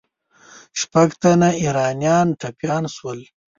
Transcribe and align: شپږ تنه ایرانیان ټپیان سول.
شپږ 0.79 1.09
تنه 1.21 1.49
ایرانیان 1.61 2.27
ټپیان 2.39 2.83
سول. 2.95 3.19